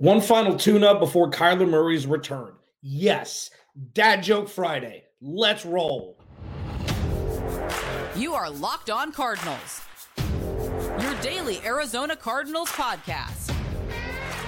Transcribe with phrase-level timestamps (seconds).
[0.00, 2.54] One final tune up before Kyler Murray's return.
[2.80, 3.50] Yes,
[3.92, 5.04] Dad Joke Friday.
[5.20, 6.16] Let's roll.
[8.16, 9.82] You are Locked On Cardinals,
[11.02, 13.54] your daily Arizona Cardinals podcast.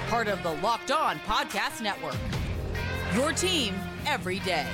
[0.09, 2.17] Part of the Locked On Podcast Network.
[3.13, 3.75] Your team
[4.07, 4.65] every day.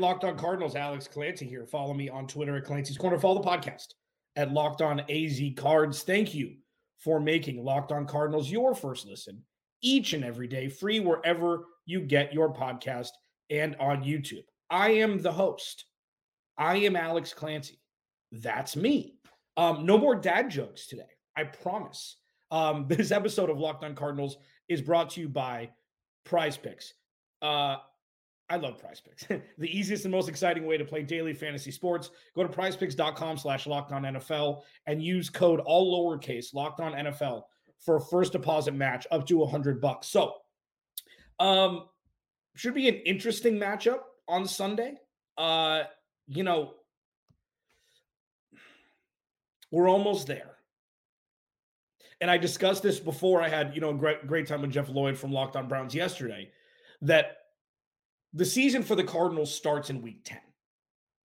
[0.00, 1.66] Locked On Cardinals, Alex Clancy here.
[1.66, 3.18] Follow me on Twitter at Clancy's Corner.
[3.18, 3.94] Follow the podcast
[4.36, 6.02] at Locked On AZ Cards.
[6.02, 6.54] Thank you
[6.98, 9.42] for making Locked On Cardinals your first listen
[9.82, 13.10] each and every day, free wherever you get your podcast
[13.50, 14.44] and on YouTube.
[14.70, 15.84] I am the host.
[16.58, 17.80] I am Alex Clancy.
[18.32, 19.18] That's me.
[19.56, 21.02] Um, no more dad jokes today.
[21.36, 22.16] I promise.
[22.50, 25.70] Um, this episode of Locked On Cardinals is brought to you by
[26.26, 26.92] PrizePicks.
[27.42, 27.76] Uh,
[28.48, 29.24] I love prize picks.
[29.58, 32.10] the easiest and most exciting way to play daily fantasy sports.
[32.34, 37.42] Go to prizepicks.com slash locked NFL and use code all lowercase locked on NFL
[37.80, 40.08] for a first deposit match up to a hundred bucks.
[40.08, 40.34] So
[41.38, 41.84] um
[42.54, 44.94] should be an interesting matchup on Sunday.
[45.36, 45.82] Uh,
[46.26, 46.72] you know,
[49.70, 50.52] we're almost there.
[52.20, 54.88] And I discussed this before I had, you know, a great great time with Jeff
[54.88, 56.50] Lloyd from Locked On Browns yesterday
[57.02, 57.36] that
[58.36, 60.38] the season for the Cardinals starts in week 10.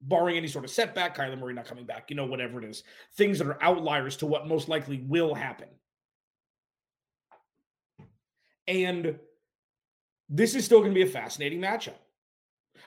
[0.02, 2.84] Barring any sort of setback, Kyler Murray not coming back, you know, whatever it is,
[3.16, 5.68] things that are outliers to what most likely will happen.
[8.68, 9.18] And
[10.28, 11.96] this is still going to be a fascinating matchup.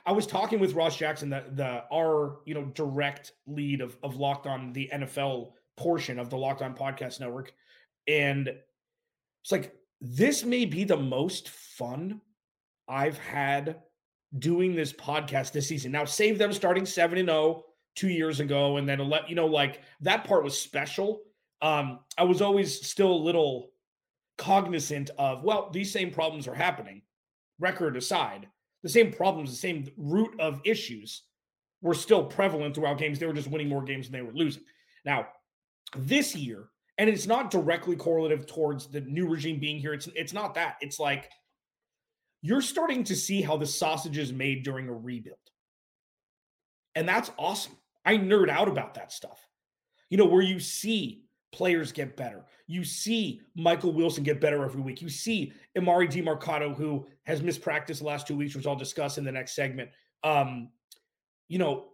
[0.06, 4.16] I was talking with Ross Jackson, the the our you know direct lead of of
[4.16, 7.52] Locked On the NFL portion of the Locked On Podcast Network,
[8.08, 12.22] and it's like this may be the most fun
[12.88, 13.82] I've had
[14.38, 15.92] doing this podcast this season.
[15.92, 19.46] Now, save them starting 7 and 0 two years ago, and then let you know,
[19.46, 21.20] like that part was special.
[21.60, 23.70] Um, I was always still a little
[24.38, 27.02] cognizant of, well, these same problems are happening,
[27.60, 28.48] record aside.
[28.82, 31.22] The same problems, the same root of issues
[31.82, 33.18] were still prevalent throughout games.
[33.18, 34.62] They were just winning more games than they were losing.
[35.04, 35.28] Now,
[35.96, 39.92] this year, and it's not directly correlative towards the new regime being here.
[39.92, 40.76] It's it's not that.
[40.80, 41.30] It's like
[42.42, 45.38] you're starting to see how the sausage is made during a rebuild.
[46.94, 47.76] And that's awesome.
[48.04, 49.46] I nerd out about that stuff.
[50.10, 52.44] You know, where you see players get better.
[52.66, 55.00] You see Michael Wilson get better every week.
[55.00, 59.18] You see Emari Demercado, who has missed practice the last two weeks, which I'll discuss
[59.18, 59.90] in the next segment.
[60.24, 60.70] Um,
[61.48, 61.88] you know,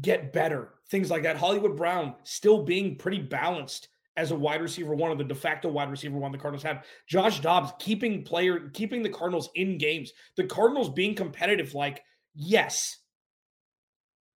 [0.00, 0.74] get better.
[0.88, 1.36] Things like that.
[1.36, 3.88] Hollywood Brown still being pretty balanced
[4.20, 6.84] as a wide receiver one of the de facto wide receiver one the Cardinals have.
[7.08, 10.12] Josh Dobbs keeping player keeping the Cardinals in games.
[10.36, 11.74] The Cardinals being competitive.
[11.74, 12.02] Like
[12.34, 12.98] yes,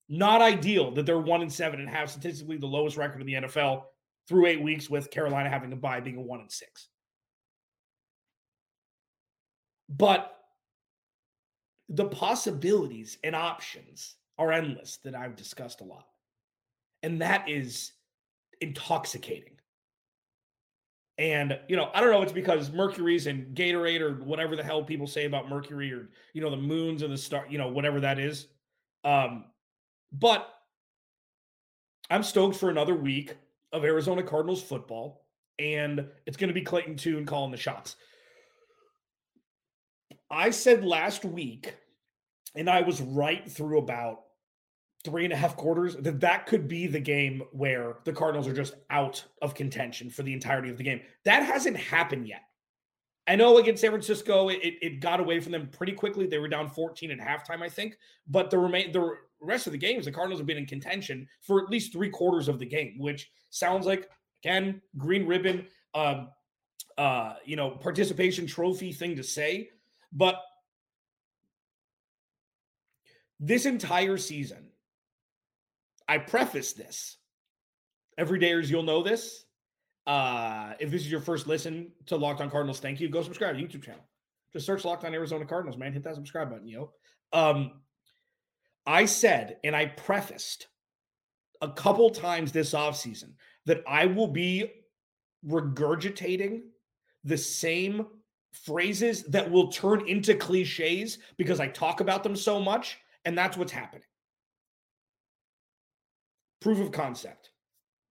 [0.07, 3.33] not ideal that they're one and seven and have statistically the lowest record in the
[3.33, 3.83] NFL
[4.29, 6.88] through eight weeks with Carolina having a bye being a one and six.
[9.89, 10.33] But
[11.89, 16.05] the possibilities and options are endless that I've discussed a lot.
[17.03, 17.91] And that is
[18.61, 19.53] intoxicating.
[21.18, 24.84] And, you know, I don't know, it's because Mercury's and Gatorade or whatever the hell
[24.84, 28.00] people say about Mercury or, you know, the moons and the star, you know, whatever
[28.00, 28.47] that is.
[29.03, 29.46] Um,
[30.12, 30.47] but
[32.09, 33.35] I'm stoked for another week
[33.72, 35.22] of Arizona Cardinals football.
[35.59, 37.96] And it's going to be Clayton Tune calling the shots.
[40.31, 41.75] I said last week,
[42.56, 44.22] and I was right through about
[45.03, 48.53] three and a half quarters, that that could be the game where the Cardinals are
[48.53, 51.02] just out of contention for the entirety of the game.
[51.25, 52.44] That hasn't happened yet.
[53.28, 56.28] I know against San Francisco, it, it got away from them pretty quickly.
[56.28, 57.97] They were down 14 at halftime, I think.
[58.28, 61.64] But the remain the rest of the games, the Cardinals have been in contention for
[61.64, 64.09] at least three quarters of the game, which sounds like
[64.44, 66.30] again green ribbon, um,
[66.97, 69.70] uh, you know, participation trophy thing to say.
[70.12, 70.35] But
[73.40, 74.70] this entire season,
[76.13, 77.17] I preface this.
[78.19, 79.45] Everydayers, you'll know this.
[80.05, 83.09] Uh, if this is your first listen to Locked On Cardinals, thank you.
[83.09, 84.03] Go subscribe to YouTube channel.
[84.51, 85.91] Just search Locked On Arizona Cardinals, man.
[85.91, 86.91] Hit that subscribe button, yo.
[87.31, 87.81] Um,
[88.85, 90.67] I said, and I prefaced
[91.61, 93.31] a couple times this offseason
[93.65, 94.71] that I will be
[95.47, 96.61] regurgitating
[97.23, 98.05] the same
[98.51, 102.99] phrases that will turn into cliches because I talk about them so much.
[103.25, 104.03] And that's what's happening.
[106.63, 107.51] Proof of concept,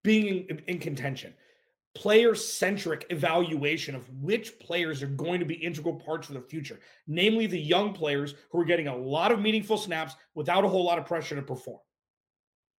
[0.04, 1.34] being in, in contention.
[1.94, 6.80] player centric evaluation of which players are going to be integral parts for the future,
[7.06, 10.84] namely the young players who are getting a lot of meaningful snaps without a whole
[10.84, 11.80] lot of pressure to perform.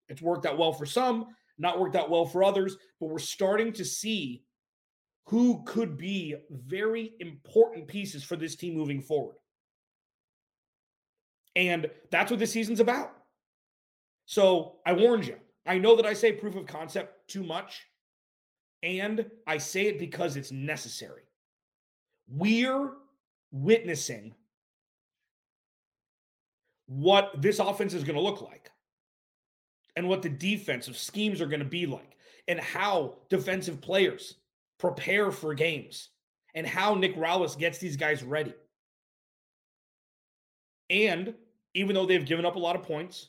[0.09, 1.27] It's worked out well for some,
[1.59, 4.45] not worked out well for others, but we're starting to see
[5.27, 9.37] who could be very important pieces for this team moving forward.
[11.55, 13.13] And that's what this season's about.
[14.25, 15.37] So I warned you.
[15.67, 17.83] I know that I say proof of concept too much,
[18.83, 21.23] and I say it because it's necessary.
[22.29, 22.93] We're
[23.53, 24.35] witnessing
[26.87, 28.71] what this offense is going to look like
[29.97, 32.17] and what the defensive schemes are going to be like
[32.49, 34.37] and how defensive players
[34.79, 36.11] prepare for games
[36.55, 38.55] and how Nick Rallis gets these guys ready.
[40.91, 41.35] And
[41.75, 43.29] even though they've given up a lot of points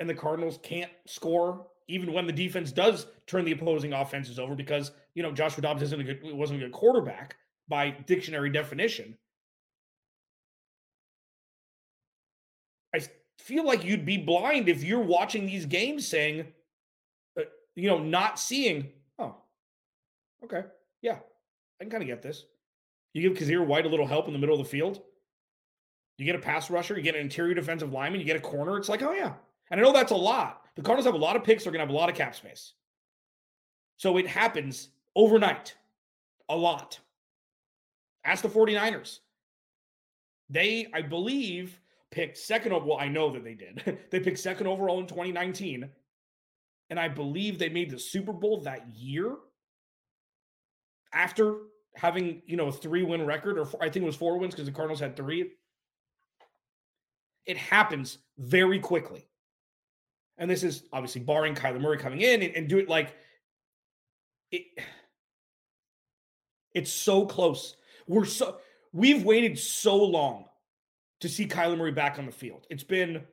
[0.00, 4.54] and the Cardinals can't score even when the defense does turn the opposing offenses over
[4.54, 7.36] because, you know, Joshua Dobbs isn't a good wasn't a good quarterback
[7.68, 9.16] by dictionary definition.
[12.94, 13.00] I
[13.38, 16.46] feel like you'd be blind if you're watching these games saying,
[17.38, 17.42] uh,
[17.76, 18.88] you know, not seeing,
[19.18, 19.36] oh,
[20.44, 20.64] okay,
[21.02, 21.18] yeah,
[21.80, 22.44] I can kind of get this.
[23.12, 25.00] You give Kyzir White a little help in the middle of the field.
[26.18, 28.76] You get a pass rusher, you get an interior defensive lineman, you get a corner.
[28.76, 29.34] It's like, oh, yeah.
[29.70, 30.62] And I know that's a lot.
[30.76, 32.34] The Cardinals have a lot of picks, they're going to have a lot of cap
[32.34, 32.72] space.
[33.96, 35.74] So it happens overnight
[36.48, 36.98] a lot.
[38.24, 39.20] Ask the 49ers.
[40.48, 41.78] They, I believe,
[42.10, 42.96] picked second overall.
[42.96, 43.98] Well, I know that they did.
[44.10, 45.88] they picked second overall in 2019.
[46.90, 49.36] And I believe they made the Super Bowl that year
[51.12, 51.56] after
[51.94, 54.54] having, you know, a three win record, or four, I think it was four wins
[54.54, 55.52] because the Cardinals had three.
[57.46, 59.29] It happens very quickly.
[60.40, 63.14] And this is obviously barring Kyler Murray coming in and, and do it like
[64.50, 64.64] it.
[66.72, 67.74] It's so close.
[68.06, 68.58] We're so
[68.92, 70.44] we've waited so long
[71.20, 72.64] to see Kyler Murray back on the field.
[72.70, 73.24] It's been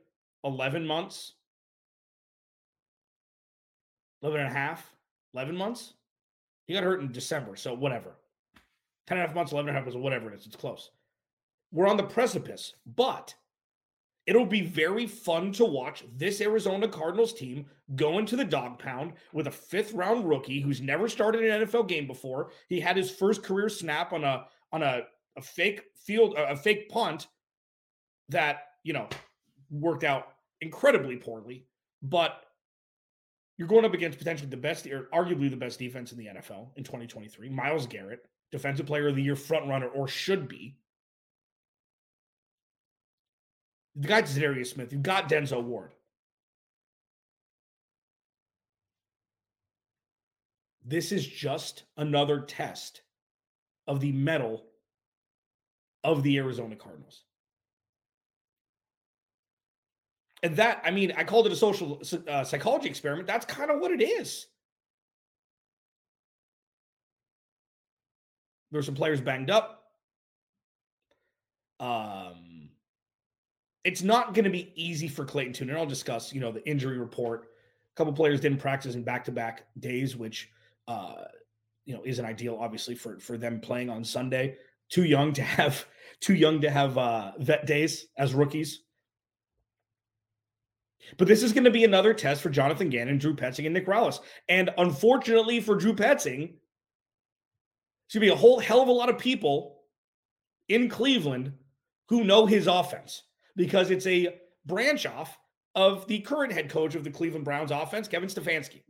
[0.44, 1.34] 11 months,
[4.24, 4.92] 11 and a half,
[5.36, 5.94] 11 months.
[6.66, 8.16] He got hurt in December, so whatever.
[9.06, 10.48] 10 and a half months, 11 and a half months, whatever it is.
[10.48, 10.90] It's close.
[11.72, 13.36] We're on the precipice, but
[14.28, 17.66] it'll be very fun to watch this Arizona Cardinals team
[17.96, 21.88] go into the dog pound with a fifth round rookie who's never started an NFL
[21.88, 22.52] game before.
[22.68, 25.04] He had his first career snap on a on a,
[25.38, 27.28] a fake field, a fake punt
[28.30, 29.08] that, you know,
[29.70, 31.66] worked out incredibly poorly,
[32.02, 32.44] but
[33.58, 36.68] you're going up against potentially the best, or arguably the best defense in the NFL
[36.76, 37.50] in 2023.
[37.50, 40.76] Myles Garrett, defensive player of the year front runner, or should be.
[43.98, 44.94] You've got Za'Darius Smith.
[44.94, 45.92] You've got Denzel Ward.
[50.86, 53.02] This is just another test
[53.88, 54.66] of the mettle
[56.04, 57.24] of the Arizona Cardinals.
[60.44, 63.26] And that, I mean, I called it a social uh, psychology experiment.
[63.26, 64.46] That's kind of what it is.
[68.72, 69.86] There's some players banged up.
[71.80, 72.47] Um,
[73.88, 76.68] it's not going to be easy for Clayton Tune, and I'll discuss, you know, the
[76.68, 77.46] injury report.
[77.46, 80.52] A couple players didn't practice in back-to-back days, which,
[80.90, 81.24] uh,
[81.86, 84.58] you know, isn't ideal, obviously, for for them playing on Sunday.
[84.90, 85.86] Too young to have,
[86.20, 88.84] too young to have uh, vet days as rookies.
[91.16, 93.88] But this is going to be another test for Jonathan Gannon, Drew Petzing, and Nick
[93.88, 94.20] Rallis.
[94.50, 96.56] And unfortunately for Drew Petzing,
[98.06, 99.78] it's going to be a whole hell of a lot of people
[100.68, 101.54] in Cleveland
[102.10, 103.24] who know his offense
[103.58, 105.38] because it's a branch off
[105.76, 108.84] of the current head coach of the Cleveland Browns offense, Kevin Stefanski.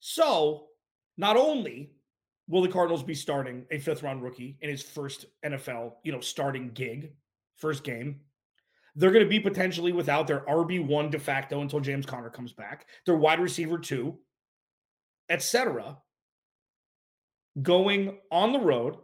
[0.00, 0.66] So,
[1.16, 1.92] not only
[2.48, 6.20] will the Cardinals be starting a fifth round rookie in his first NFL, you know,
[6.20, 7.12] starting gig,
[7.56, 8.20] first game,
[8.96, 12.86] they're going to be potentially without their RB1 de facto until James Conner comes back,
[13.06, 14.18] their wide receiver two,
[15.28, 15.98] etc.
[17.60, 18.96] Going on the road,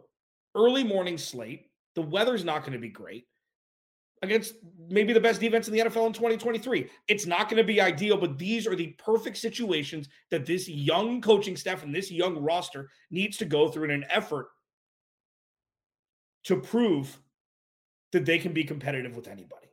[0.55, 1.67] early morning slate.
[1.95, 3.25] The weather's not going to be great
[4.21, 4.55] against
[4.89, 6.89] maybe the best defense in the NFL in 2023.
[7.07, 11.21] It's not going to be ideal, but these are the perfect situations that this young
[11.21, 14.49] coaching staff and this young roster needs to go through in an effort
[16.43, 17.19] to prove
[18.11, 19.67] that they can be competitive with anybody.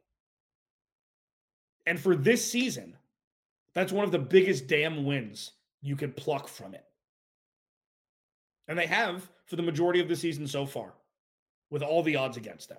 [1.86, 2.96] And for this season,
[3.74, 5.52] that's one of the biggest damn wins
[5.82, 6.84] you can pluck from it.
[8.66, 10.92] And they have for the majority of the season so far,
[11.70, 12.78] with all the odds against them,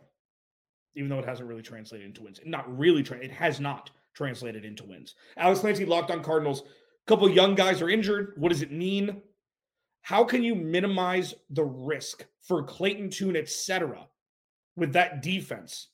[1.00, 2.42] even though it hasn't really translated into wins.
[2.46, 5.16] Not really, tra- it has not translated into wins.
[5.38, 6.62] Alex Clancy locked on Cardinals.
[6.62, 6.64] A
[7.08, 8.34] couple young guys are injured.
[8.36, 9.22] What does it mean?
[10.02, 14.08] How can you minimize the risk for Clayton Tune, etc.,
[14.76, 15.88] with that defense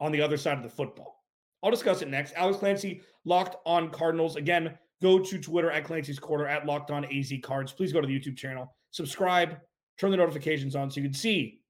[0.00, 1.24] on the other side of the football?
[1.62, 2.34] I'll discuss it next.
[2.34, 4.36] Alex Clancy locked on Cardinals.
[4.36, 7.72] Again, go to Twitter at Clancy's Corner at Locked On AZ Cards.
[7.72, 9.58] Please go to the YouTube channel, subscribe,
[9.98, 11.60] turn the notifications on so you can see,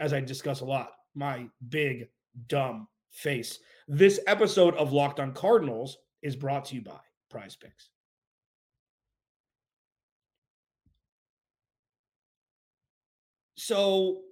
[0.00, 2.08] as I discuss a lot, my big
[2.48, 3.58] dumb face.
[3.88, 6.98] This episode of Locked On Cardinals is brought to you by
[7.32, 7.88] PrizePicks.
[13.56, 14.22] So,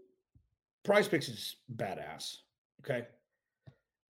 [0.87, 2.37] PrizePicks is badass.
[2.80, 3.06] Okay.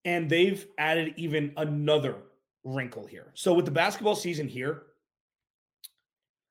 [0.04, 2.16] And they've added even another
[2.64, 3.30] wrinkle here.
[3.34, 4.82] So, with the basketball season here,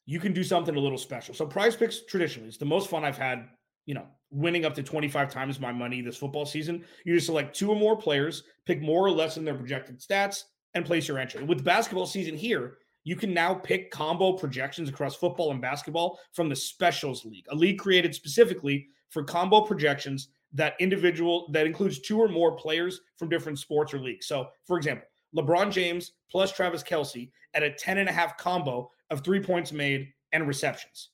[0.06, 1.36] you can do something a little special.
[1.36, 3.48] So, PrizePicks traditionally is the most fun I've had,
[3.86, 6.84] you know, winning up to 25 times my money this football season.
[7.06, 10.44] You just select two or more players, pick more or less than their projected stats,
[10.74, 11.44] and place your entry.
[11.44, 16.20] With the basketball season here, you can now pick combo projections across football and basketball
[16.32, 22.00] from the Specials League, a league created specifically for combo projections that individual that includes
[22.00, 24.28] two or more players from different sports or leagues.
[24.28, 28.90] So, for example, LeBron James plus Travis Kelce at a 10 and a half combo
[29.10, 31.10] of three points made and receptions.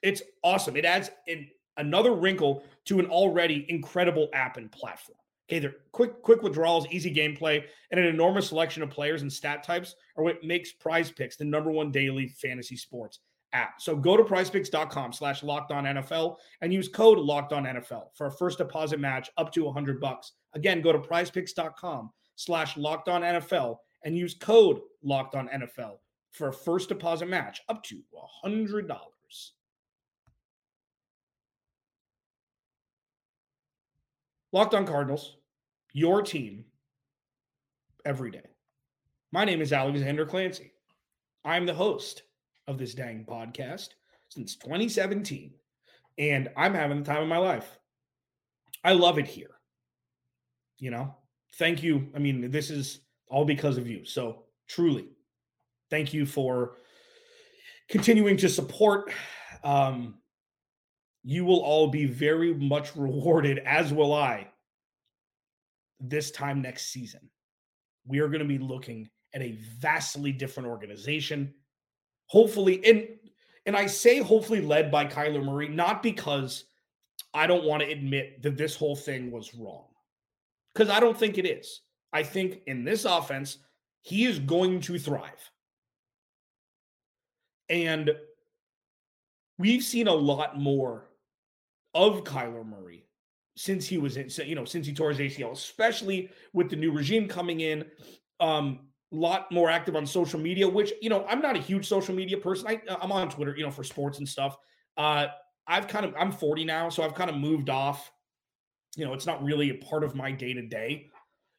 [0.00, 0.76] It's awesome.
[0.76, 5.18] It adds in another wrinkle to an already incredible app and platform.
[5.48, 9.62] Okay, they're quick, quick withdrawals, easy gameplay, and an enormous selection of players and stat
[9.62, 13.18] types are what makes PrizePicks the number one daily fantasy sports
[13.52, 13.80] app.
[13.80, 18.28] So go to prizepicks.com slash locked on NFL and use code locked on NFL for
[18.28, 20.32] a first deposit match up to 100 bucks.
[20.54, 25.98] Again, go to prizepicks.com slash locked on NFL and use code locked on NFL
[26.30, 28.00] for a first deposit match up to
[28.44, 28.88] $100.
[34.54, 35.38] Locked on Cardinals,
[35.94, 36.66] your team
[38.04, 38.44] every day.
[39.32, 40.72] My name is Alexander Clancy.
[41.42, 42.24] I'm the host
[42.68, 43.88] of this dang podcast
[44.28, 45.54] since 2017,
[46.18, 47.78] and I'm having the time of my life.
[48.84, 49.52] I love it here.
[50.78, 51.14] You know,
[51.54, 52.08] thank you.
[52.14, 54.04] I mean, this is all because of you.
[54.04, 55.08] So, truly,
[55.88, 56.76] thank you for
[57.88, 59.12] continuing to support.
[59.64, 60.16] Um,
[61.24, 64.48] you will all be very much rewarded, as will I,
[66.00, 67.30] this time next season.
[68.06, 71.54] We are going to be looking at a vastly different organization.
[72.26, 73.08] Hopefully, and
[73.66, 76.64] and I say hopefully led by Kyler Murray, not because
[77.32, 79.86] I don't want to admit that this whole thing was wrong.
[80.74, 81.82] Because I don't think it is.
[82.12, 83.58] I think in this offense,
[84.00, 85.50] he is going to thrive.
[87.68, 88.10] And
[89.58, 91.06] we've seen a lot more
[91.94, 93.06] of Kyler Murray
[93.56, 96.92] since he was in, you know, since he tore his ACL, especially with the new
[96.92, 97.84] regime coming in.
[98.40, 98.80] Um,
[99.12, 102.14] a lot more active on social media, which you know, I'm not a huge social
[102.14, 102.66] media person.
[102.66, 104.56] I, I'm on Twitter, you know, for sports and stuff.
[104.96, 105.26] Uh,
[105.66, 108.10] I've kind of I'm 40 now, so I've kind of moved off.
[108.96, 111.06] You know, it's not really a part of my day to day.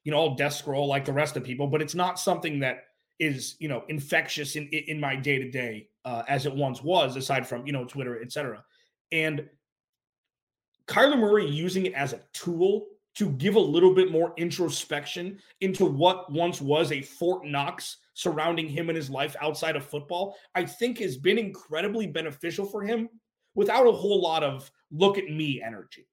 [0.03, 2.85] You know, I'll desk scroll like the rest of people, but it's not something that
[3.19, 5.89] is you know infectious in in my day to day
[6.27, 7.15] as it once was.
[7.15, 8.63] Aside from you know Twitter, etc.
[9.11, 9.47] And
[10.87, 15.85] Kyler Murray using it as a tool to give a little bit more introspection into
[15.85, 20.65] what once was a Fort Knox surrounding him and his life outside of football, I
[20.65, 23.09] think has been incredibly beneficial for him
[23.55, 26.07] without a whole lot of look at me energy.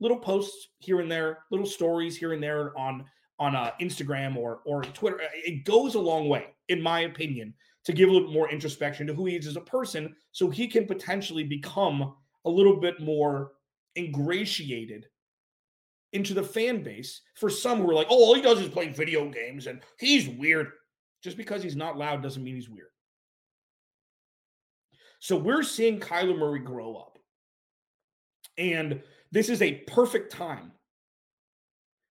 [0.00, 3.04] Little posts here and there, little stories here and there on
[3.40, 5.20] on uh, Instagram or or Twitter.
[5.34, 7.54] It goes a long way, in my opinion,
[7.84, 10.68] to give a little more introspection to who he is as a person, so he
[10.68, 13.52] can potentially become a little bit more
[13.96, 15.06] ingratiated
[16.12, 18.88] into the fan base for some who are like, oh, all he does is play
[18.88, 20.68] video games and he's weird.
[21.22, 22.88] Just because he's not loud doesn't mean he's weird.
[25.18, 27.18] So we're seeing Kyler Murray grow up.
[28.58, 30.72] And this is a perfect time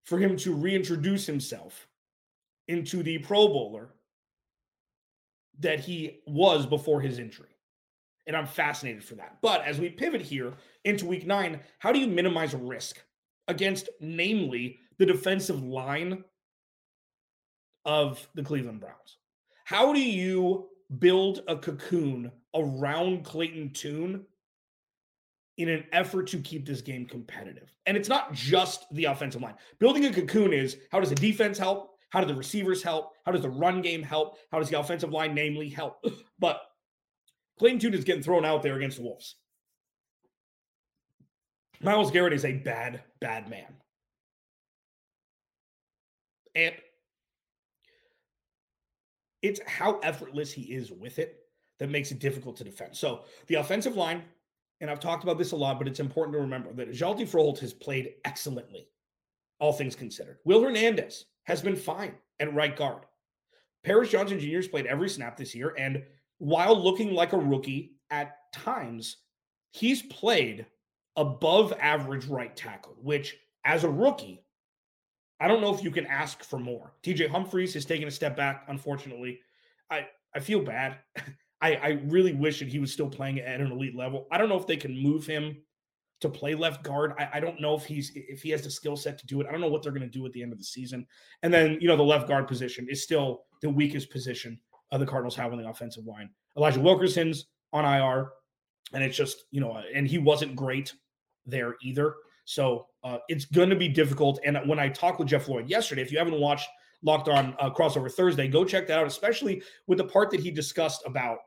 [0.05, 1.87] for him to reintroduce himself
[2.67, 3.89] into the Pro Bowler
[5.59, 7.52] that he was before his injury.
[8.25, 9.37] And I'm fascinated for that.
[9.41, 10.53] But as we pivot here
[10.85, 13.01] into week nine, how do you minimize risk
[13.47, 16.23] against, namely, the defensive line
[17.85, 19.17] of the Cleveland Browns?
[19.65, 24.25] How do you build a cocoon around Clayton Tune
[25.57, 27.73] in an effort to keep this game competitive?
[27.85, 29.55] And it's not just the offensive line.
[29.79, 31.89] Building a cocoon is how does the defense help?
[32.09, 33.13] How do the receivers help?
[33.25, 34.37] How does the run game help?
[34.51, 36.05] How does the offensive line, namely, help?
[36.39, 36.61] But
[37.59, 39.35] Clayton Tune is getting thrown out there against the Wolves.
[41.81, 43.75] Myles Garrett is a bad, bad man.
[46.55, 46.73] And
[49.41, 51.39] it's how effortless he is with it
[51.79, 52.95] that makes it difficult to defend.
[52.95, 54.23] So the offensive line,
[54.79, 57.59] and I've talked about this a lot, but it's important to remember that Hjalte Froholdt
[57.59, 58.87] has played excellently,
[59.59, 60.37] all things considered.
[60.45, 63.03] Will Hernandez has been fine at right guard.
[63.83, 64.55] Paris Johnson Jr.
[64.57, 66.03] has played every snap this year, and
[66.43, 69.15] while looking like a rookie at times,
[69.71, 70.65] he's played
[71.15, 74.43] above average right tackle, which as a rookie,
[75.39, 76.95] I don't know if you can ask for more.
[77.01, 79.39] DJ Humphries has taken a step back, unfortunately.
[79.89, 80.97] I, I feel bad.
[81.61, 84.27] I, I really wish that he was still playing at an elite level.
[84.29, 85.55] I don't know if they can move him
[86.19, 87.13] to play left guard.
[87.17, 89.47] I, I don't know if he's if he has the skill set to do it.
[89.47, 91.07] I don't know what they're going to do at the end of the season.
[91.41, 94.59] And then you know the left guard position is still the weakest position
[94.93, 96.29] of the Cardinals have on the offensive line.
[96.55, 98.29] Elijah Wilkinson's on IR,
[98.93, 100.93] and it's just you know, and he wasn't great
[101.45, 102.15] there either.
[102.45, 104.39] So uh, it's going to be difficult.
[104.45, 106.69] And when I talked with Jeff Lloyd yesterday, if you haven't watched
[107.01, 110.51] Locked On uh, Crossover Thursday, go check that out, especially with the part that he
[110.51, 111.39] discussed about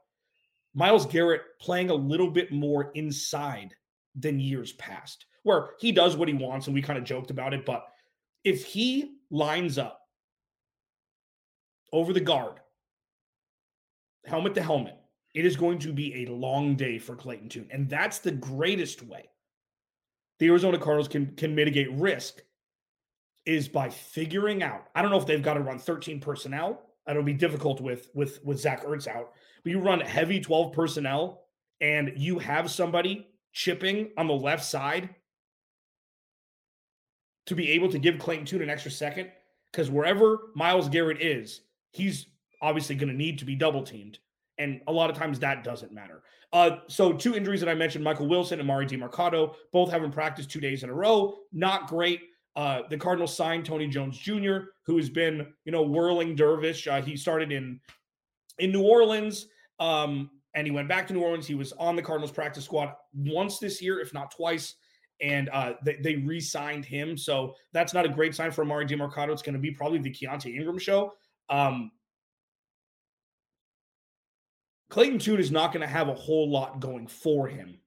[0.75, 3.75] Myles Garrett playing a little bit more inside
[4.15, 6.67] than years past, where he does what he wants.
[6.67, 7.65] And we kind of joked about it.
[7.65, 7.85] But
[8.43, 10.00] if he lines up
[11.93, 12.61] over the guard,
[14.26, 14.97] helmet to helmet,
[15.35, 17.68] it is going to be a long day for Clayton Tune.
[17.71, 19.28] And that's the greatest way
[20.38, 22.42] the Arizona Cardinals can can mitigate risk
[23.45, 24.88] is by figuring out.
[24.95, 26.83] I don't know if they've got to run 13 personnel.
[27.06, 29.33] That'll be difficult with with with Zach Ertz out.
[29.62, 31.45] But you run heavy 12 personnel
[31.80, 35.11] and you have somebody chipping on the left side
[37.47, 39.30] to be able to give Clayton Tune an extra second.
[39.71, 41.61] Because wherever Myles Garrett is,
[41.92, 42.26] he's
[42.63, 44.19] obviously going to need to be double teamed.
[44.59, 46.23] And a lot of times that doesn't matter.
[46.53, 50.51] Uh, so two injuries that I mentioned, Michael Wilson and Emari Demercado, both haven't practiced
[50.51, 51.37] two days in a row.
[51.53, 52.21] Not great.
[52.55, 56.87] Uh, the Cardinals signed Tony Jones Jr., who has been, you know, whirling dervish.
[56.87, 57.79] Uh, he started in
[58.59, 59.49] in New Orleans,
[59.79, 61.47] um, and he went back to New Orleans.
[61.47, 64.77] He was on the Cardinals practice squad once this year, if not twice,
[65.21, 67.19] and uh, they, they re-signed him.
[67.19, 69.33] So that's not a great sign for Emari Demercado.
[69.33, 71.12] It's going to be probably the Keaontay Ingram show.
[71.51, 71.90] Um,
[74.88, 77.79] Clayton Tune is not going to have a whole lot going for him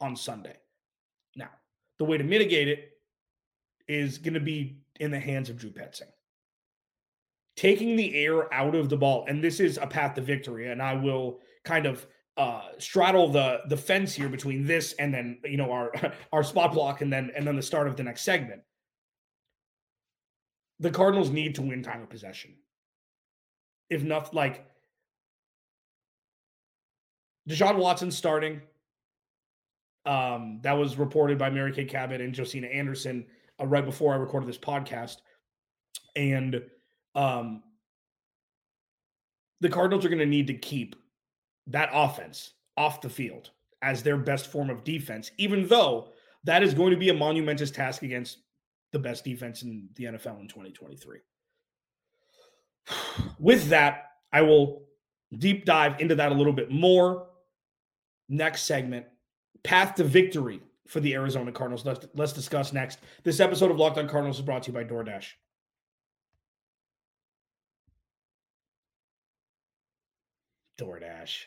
[0.00, 0.56] on Sunday.
[1.36, 1.50] Now,
[1.98, 2.90] the way to mitigate it
[3.88, 6.10] is going to be in the hands of Drew Petzing.
[7.56, 10.82] Taking the air out of the ball, and this is a path to victory, and
[10.82, 12.06] I will kind of
[12.38, 15.92] uh straddle the the fence here between this and then you know our
[16.32, 18.62] our spot block and then and then the start of the next segment.
[20.80, 22.54] The Cardinals need to win time of possession.
[23.90, 24.66] If not like
[27.48, 28.60] Deshaun Watson starting.
[30.04, 33.24] Um, that was reported by Mary Kay Cabot and Josina Anderson
[33.60, 35.18] uh, right before I recorded this podcast.
[36.16, 36.62] And
[37.14, 37.62] um,
[39.60, 40.96] the Cardinals are going to need to keep
[41.68, 43.50] that offense off the field
[43.82, 46.08] as their best form of defense, even though
[46.44, 48.38] that is going to be a monumentous task against
[48.92, 51.18] the best defense in the NFL in 2023.
[53.38, 54.82] With that, I will
[55.38, 57.28] deep dive into that a little bit more
[58.28, 59.06] next segment
[59.62, 61.84] path to victory for the Arizona Cardinals.
[61.84, 62.98] Let's, let's discuss next.
[63.22, 65.26] This episode of Locked On Cardinals is brought to you by DoorDash.
[70.78, 71.44] DoorDash.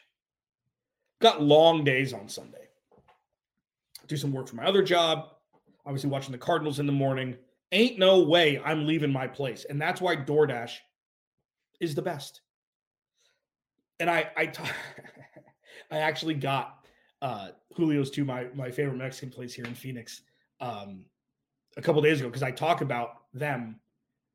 [1.21, 2.67] Got long days on Sunday.
[4.07, 5.29] Do some work for my other job.
[5.85, 7.35] Obviously, watching the Cardinals in the morning.
[7.71, 9.65] Ain't no way I'm leaving my place.
[9.69, 10.73] And that's why DoorDash
[11.79, 12.41] is the best.
[13.99, 14.45] And I, I,
[15.91, 16.85] I actually got
[17.21, 20.21] uh, Julio's to my my favorite Mexican place here in Phoenix
[20.59, 21.05] um,
[21.77, 23.79] a couple days ago because I talk about them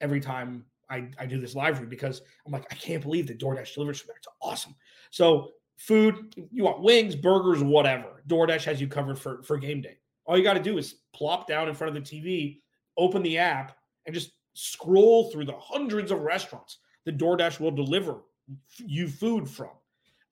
[0.01, 3.39] every time I, I do this live read because I'm like I can't believe that
[3.39, 4.17] DoorDash delivers from there.
[4.17, 4.75] It's awesome.
[5.11, 8.23] So food, you want wings, burgers, whatever.
[8.29, 9.99] DoorDash has you covered for for game day.
[10.27, 12.61] All you got to do is plop down in front of the TV,
[12.97, 18.23] open the app, and just scroll through the hundreds of restaurants that DoorDash will deliver
[18.79, 19.71] you food from.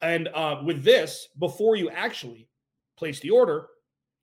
[0.00, 2.48] And uh, with this, before you actually
[2.96, 3.66] place the order,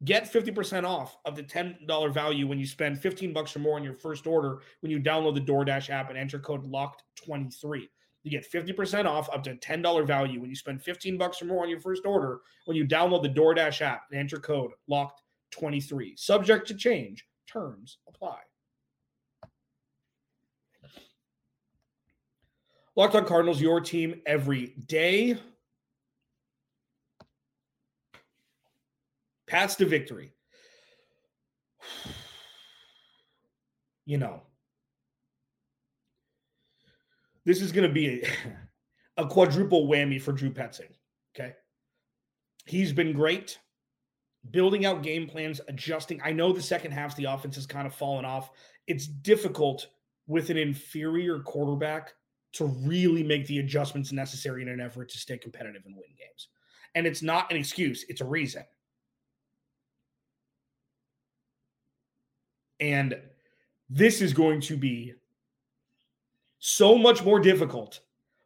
[0.04, 3.84] get 50% off of the $10 value when you spend 15 bucks or more on
[3.84, 7.88] your first order when you download the DoorDash app and enter code LOCKED23.
[8.24, 11.64] You get 50% off up to $10 value when you spend 15 bucks or more
[11.64, 16.18] on your first order when you download the DoorDash app and enter code LOCKED23.
[16.18, 17.26] Subject to change.
[17.48, 18.40] Terms apply.
[22.96, 25.38] Locked on Cardinals, your team every day.
[29.48, 30.32] Paths to victory.
[34.08, 34.44] You know,
[37.44, 38.28] this is going to be a,
[39.24, 40.92] a, quadruple whammy for Drew Petzing.
[41.36, 41.54] Okay.
[42.68, 43.58] He's been great
[44.52, 46.22] building out game plans, adjusting.
[46.24, 48.52] I know the second half, the offense has kind of fallen off.
[48.88, 49.88] It's difficult
[50.28, 52.14] with an inferior quarterback
[52.54, 56.48] to really make the adjustments necessary in an effort to stay competitive and win games.
[56.96, 58.64] And it's not an excuse, it's a reason.
[62.80, 63.18] And
[63.90, 65.14] this is going to be
[66.60, 68.00] so much more difficult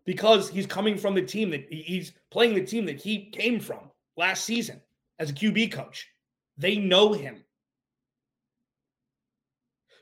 [0.06, 3.92] because he's coming from the team that he's playing the team that he came from
[4.18, 4.82] last season
[5.20, 6.08] as a QB coach.
[6.58, 7.44] They know him.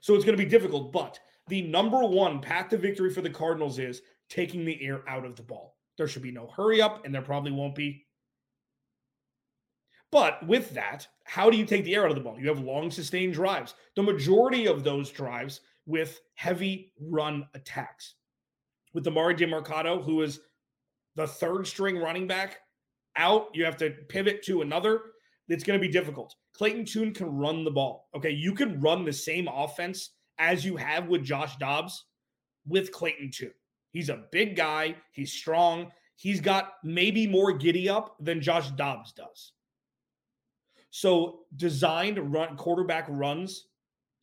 [0.01, 3.29] So it's going to be difficult, but the number one path to victory for the
[3.29, 5.75] Cardinals is taking the air out of the ball.
[5.97, 8.06] There should be no hurry up, and there probably won't be.
[10.11, 12.39] But with that, how do you take the air out of the ball?
[12.39, 13.75] You have long, sustained drives.
[13.95, 18.15] The majority of those drives with heavy run attacks.
[18.93, 20.39] With Emari Demercado, who is
[21.15, 22.59] the third string running back,
[23.17, 25.01] out, you have to pivot to another.
[25.49, 26.35] It's going to be difficult.
[26.53, 28.09] Clayton Tune can run the ball.
[28.15, 28.31] Okay.
[28.31, 32.05] You can run the same offense as you have with Josh Dobbs
[32.67, 33.53] with Clayton Tune.
[33.91, 34.95] He's a big guy.
[35.11, 35.91] He's strong.
[36.15, 39.53] He's got maybe more giddy up than Josh Dobbs does.
[40.97, 43.65] So, designed run quarterback runs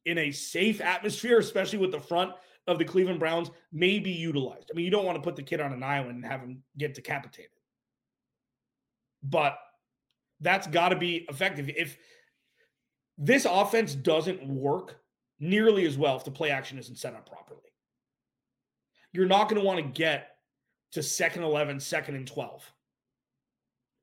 [0.06, 2.32] in a safe atmosphere, especially with the front
[2.66, 4.70] of the Cleveland Browns, may be utilized.
[4.72, 6.62] I mean, you don't want to put the kid on an island and have him
[6.76, 7.50] get decapitated
[9.24, 9.58] but
[10.40, 11.68] that's got to be effective.
[11.74, 11.96] If
[13.16, 15.00] this offense doesn't work
[15.40, 17.60] nearly as well if the play action isn't set up properly,
[19.12, 20.36] you're not going to want to get
[20.92, 22.70] to second 11, second and 12,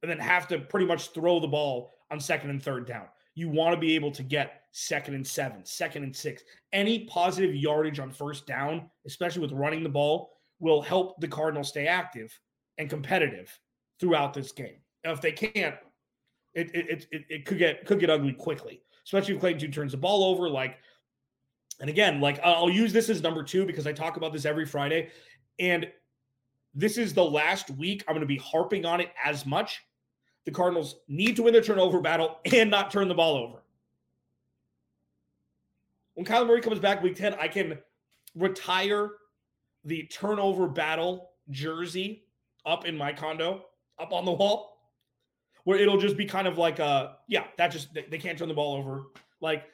[0.02, 3.06] and then have to pretty much throw the ball on second and third down.
[3.34, 6.44] You want to be able to get second and seven, second and six.
[6.74, 11.70] Any positive yardage on first down, especially with running the ball, will help the Cardinals
[11.70, 12.38] stay active
[12.78, 13.58] and competitive
[14.00, 15.76] throughout this game Now, if they can't,
[16.54, 19.92] it it, it it could get could get ugly quickly, especially if Clayton Tune turns
[19.92, 20.50] the ball over.
[20.50, 20.78] Like,
[21.80, 24.66] and again, like I'll use this as number two because I talk about this every
[24.66, 25.10] Friday,
[25.60, 25.88] and
[26.74, 29.82] this is the last week I'm going to be harping on it as much.
[30.46, 33.58] The Cardinals need to win the turnover battle and not turn the ball over.
[36.16, 37.78] When Kyler Murray comes back week 10, I can
[38.36, 39.10] retire
[39.86, 42.26] the turnover battle jersey
[42.66, 43.66] up in my condo,
[44.00, 44.72] up on the wall
[45.64, 48.48] where it'll just be kind of like a yeah that just they, they can't turn
[48.48, 49.06] the ball over
[49.40, 49.66] like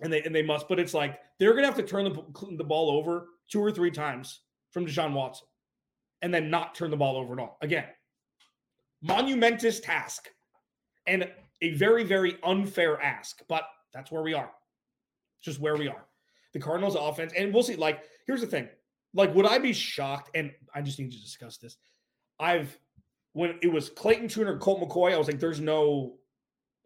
[0.00, 2.64] and they and they must but it's like they're gonna have to turn the, the
[2.64, 4.40] ball over two or three times
[4.70, 5.46] from Deshaun Watson
[6.22, 7.84] and then not turn the ball over at all again
[9.02, 10.28] monumentous task
[11.06, 11.28] and
[11.60, 14.50] a very very unfair ask but that's where we are
[15.38, 16.06] it's just where we are
[16.52, 18.68] the Cardinals offense and we'll see like here's the thing
[19.14, 21.76] like would I be shocked and I just need to discuss this
[22.38, 22.78] I've
[23.32, 26.14] when it was Clayton Tune or Colt McCoy, I was like, there's no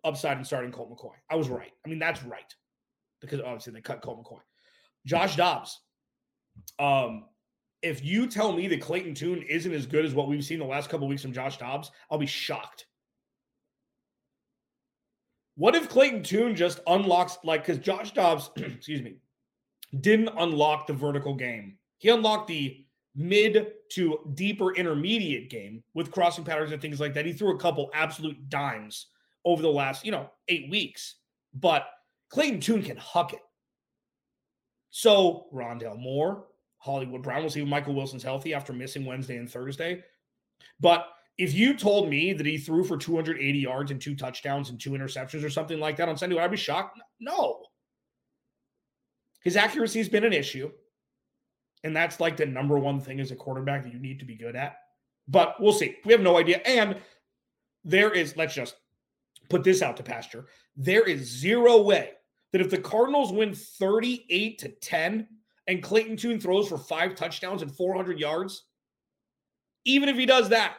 [0.05, 1.15] upside in starting Colt McCoy.
[1.29, 1.73] I was right.
[1.85, 2.55] I mean, that's right.
[3.21, 4.41] Because obviously they cut Colt McCoy.
[5.05, 5.81] Josh Dobbs.
[6.79, 7.25] Um,
[7.87, 10.65] if you tell me that Clayton Tune isn't as good as what we've seen the
[10.65, 12.87] last couple weeks from Josh Dobbs, I'll be shocked.
[15.55, 19.17] What if Clayton Tune just unlocks like because Josh Dobbs, excuse me,
[20.01, 21.79] didn't unlock the vertical game.
[21.99, 27.25] He unlocked the mid to deeper intermediate game with crossing patterns and things like that.
[27.25, 29.07] He threw a couple absolute dimes
[29.45, 31.17] over the last, you know, eight weeks.
[31.55, 31.89] But
[32.31, 33.41] Clayton Tune can huck it.
[34.91, 36.47] So Rondale Moore,
[36.79, 40.03] Hollywood Brown, we'll see if Michael Wilson's healthy after missing Wednesday and Thursday.
[40.81, 41.07] But
[41.39, 44.91] if you told me that he threw for 280 yards and two touchdowns and two
[44.91, 46.99] interceptions or something like that on Sunday, would I be shocked?
[47.21, 47.63] No.
[49.43, 50.71] His accuracy has been an issue.
[51.85, 54.35] And that's like the number one thing as a quarterback that you need to be
[54.35, 54.77] good at.
[55.29, 55.97] But we'll see.
[56.05, 56.59] We have no idea.
[56.65, 56.97] And
[57.85, 58.77] there is, let's just
[59.49, 60.47] put this out to pasture.
[60.77, 62.13] There is zero way
[62.53, 65.29] that if the Cardinals win 38 to 10
[65.67, 68.65] and Clayton Tune throws for five touchdowns and 400 yards,
[69.85, 70.77] even if he does that,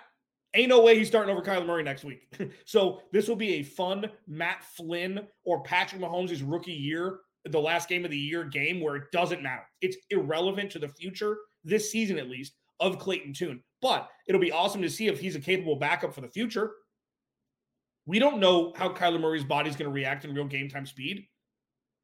[0.54, 2.34] ain't no way he's starting over Kyler Murray next week.
[2.66, 7.20] so this will be a fun Matt Flynn or Patrick Mahomes' rookie year
[7.52, 9.64] the last game of the year game where it doesn't matter.
[9.82, 13.64] It's irrelevant to the future, this season at least, of Clayton Tune.
[13.82, 16.72] But it'll be awesome to see if he's a capable backup for the future.
[18.06, 20.86] We don't know how Kyler Murray's body is going to react in real game time
[20.86, 21.28] speed.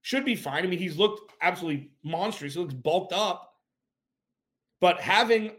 [0.03, 0.63] Should be fine.
[0.63, 2.53] I mean, he's looked absolutely monstrous.
[2.53, 3.53] He looks bulked up.
[4.79, 5.51] But having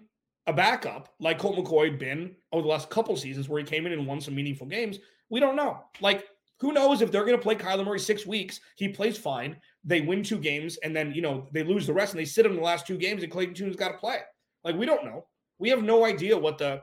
[0.46, 3.92] a backup like Colt McCoy been over the last couple seasons where he came in
[3.92, 4.98] and won some meaningful games,
[5.30, 5.80] we don't know.
[6.00, 6.26] Like
[6.60, 8.60] who knows if they're going to play Kyler Murray six weeks?
[8.76, 9.56] He plays fine.
[9.82, 12.46] They win two games, and then you know they lose the rest, and they sit
[12.46, 14.18] him the last two games, and Clayton Tune's got to play.
[14.62, 15.26] Like we don't know.
[15.58, 16.80] We have no idea what the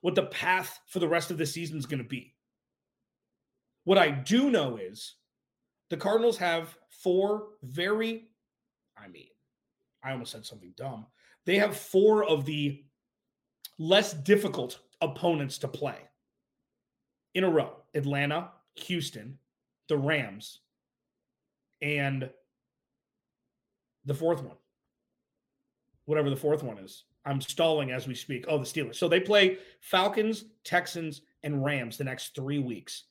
[0.00, 2.34] what the path for the rest of the season is going to be.
[3.84, 5.16] What I do know is
[5.90, 8.28] the Cardinals have four very,
[8.96, 9.28] I mean,
[10.02, 11.06] I almost said something dumb.
[11.44, 12.84] They have four of the
[13.78, 15.96] less difficult opponents to play
[17.34, 19.38] in a row Atlanta, Houston,
[19.88, 20.60] the Rams,
[21.80, 22.28] and
[24.04, 24.56] the fourth one.
[26.04, 27.04] Whatever the fourth one is.
[27.24, 28.46] I'm stalling as we speak.
[28.48, 28.96] Oh, the Steelers.
[28.96, 33.04] So they play Falcons, Texans, and Rams the next three weeks.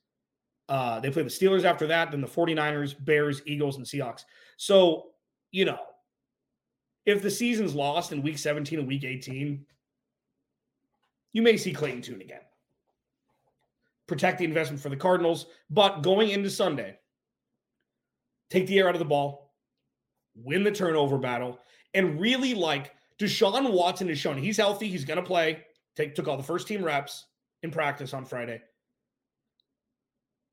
[0.69, 4.25] Uh, they play the Steelers after that, then the 49ers, Bears, Eagles, and Seahawks.
[4.57, 5.07] So,
[5.51, 5.79] you know,
[7.05, 9.65] if the season's lost in week 17 and week 18,
[11.31, 12.41] you may see Clayton Tune again.
[14.07, 16.97] Protect the investment for the Cardinals, but going into Sunday,
[18.49, 19.53] take the air out of the ball,
[20.35, 21.59] win the turnover battle,
[21.93, 24.87] and really like Deshaun Watson is shown he's healthy.
[24.87, 25.63] He's going to play.
[25.95, 27.25] Take, took all the first team reps
[27.63, 28.61] in practice on Friday.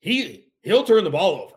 [0.04, 1.54] He he'll turn the ball over.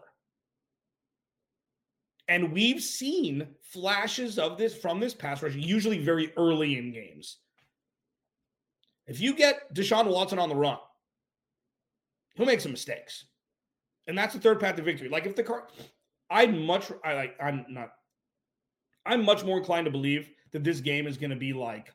[2.30, 7.40] And we've seen flashes of this from this pass rush, usually very early in games.
[9.06, 10.78] If you get Deshaun Watson on the run,
[12.36, 13.26] he'll make some mistakes.
[14.08, 15.10] And that's the third path to victory.
[15.10, 15.68] Like if the car
[16.30, 17.90] I'd much I like I'm not
[19.06, 21.94] I'm much more inclined to believe that this game is going to be like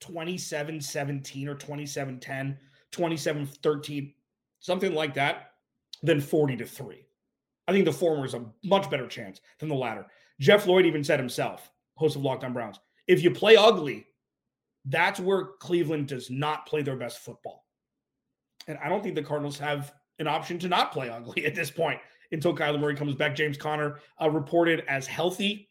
[0.00, 2.58] 27 17 or 27 10,
[2.92, 4.14] 27 13,
[4.60, 5.52] something like that,
[6.02, 7.04] than 40 to 3.
[7.66, 10.06] I think the former is a much better chance than the latter.
[10.40, 14.06] Jeff Lloyd even said himself, host of Locked On Browns, if you play ugly,
[14.84, 17.66] that's where Cleveland does not play their best football.
[18.66, 21.70] And I don't think the Cardinals have an option to not play ugly at this
[21.70, 22.00] point
[22.32, 23.34] until Kyler Murray comes back.
[23.34, 25.68] James Conner uh, reported as healthy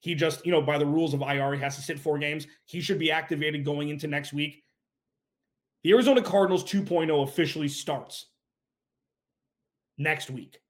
[0.00, 2.46] he just, you know, by the rules of IR, he has to sit four games.
[2.64, 4.64] He should be activated going into next week.
[5.82, 8.26] The Arizona Cardinals 2.0 officially starts
[9.96, 10.60] next week.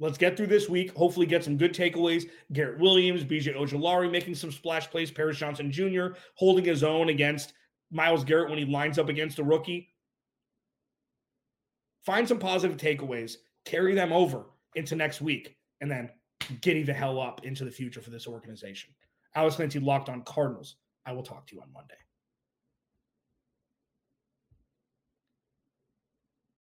[0.00, 0.94] Let's get through this week.
[0.96, 2.28] Hopefully, get some good takeaways.
[2.52, 5.10] Garrett Williams, BJ Ojulari making some splash plays.
[5.10, 6.08] Paris Johnson Jr.
[6.34, 7.52] holding his own against
[7.90, 9.88] Myles Garrett when he lines up against a rookie.
[12.06, 16.10] Find some positive takeaways, carry them over into next week, and then
[16.60, 18.94] getting the hell up into the future for this organization.
[19.34, 20.76] Alex Clancy locked on Cardinals.
[21.06, 21.94] I will talk to you on Monday.